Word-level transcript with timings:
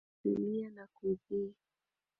nikilia 0.23 0.69
na 0.71 0.87
kudhii 0.87 1.53